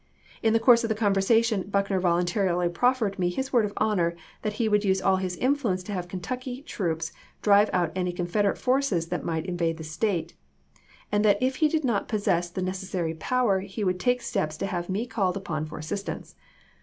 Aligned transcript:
In 0.41 0.53
the 0.53 0.59
course 0.59 0.83
of 0.83 0.89
the 0.89 0.95
conversation 0.95 1.61
Buckner 1.69 1.99
voluntarily 1.99 2.69
proffered 2.69 3.19
me 3.19 3.29
his 3.29 3.53
word 3.53 3.65
of 3.65 3.73
honor 3.77 4.15
that 4.41 4.53
he 4.53 4.67
would 4.67 4.83
use 4.83 4.99
all 4.99 5.17
his 5.17 5.35
influence 5.35 5.83
to 5.83 5.91
have 5.91 6.07
Kentucky 6.07 6.63
troops 6.63 7.11
drive 7.43 7.69
out 7.71 7.91
any 7.95 8.11
Confederate 8.11 8.57
forces 8.57 9.09
that 9.09 9.23
might 9.23 9.45
invade 9.45 9.77
the 9.77 9.83
State, 9.83 10.33
and 11.11 11.23
that 11.23 11.37
if 11.39 11.57
he 11.57 11.67
did 11.67 11.85
not 11.85 12.07
possess 12.07 12.49
the 12.49 12.63
necessary 12.63 13.13
power, 13.13 13.59
he 13.59 13.83
would 13.83 13.99
take 13.99 14.23
steps 14.23 14.57
to 14.57 14.65
have 14.65 14.89
me 14.89 15.05
called 15.05 15.37
upon 15.37 15.67
for 15.67 15.77
assist 15.77 16.09
ance. 16.09 16.33